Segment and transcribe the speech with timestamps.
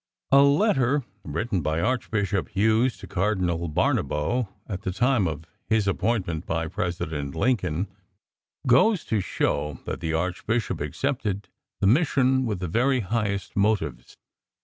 [0.31, 6.47] A letter written by Archbishop Hughes to Cardinal Barnabo, at the time of his appointment
[6.47, 7.85] by President Lincoln,
[8.65, 11.49] goes to show that the Archbishop accepted
[11.81, 14.17] the mission with the very highest motives.